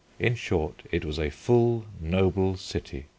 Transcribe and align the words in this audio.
In 0.17 0.33
short, 0.33 0.81
it 0.91 1.05
was 1.05 1.19
a 1.19 1.29
"full 1.29 1.85
nobill 2.03 2.57
cite." 2.57 3.05